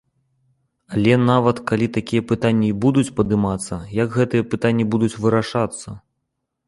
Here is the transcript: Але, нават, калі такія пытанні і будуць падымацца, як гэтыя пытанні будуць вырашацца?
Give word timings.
Але, 0.93 1.13
нават, 1.31 1.57
калі 1.71 1.87
такія 1.99 2.21
пытанні 2.31 2.69
і 2.73 2.77
будуць 2.85 3.13
падымацца, 3.19 3.81
як 4.01 4.09
гэтыя 4.17 4.49
пытанні 4.55 4.85
будуць 4.95 5.15
вырашацца? 5.27 5.89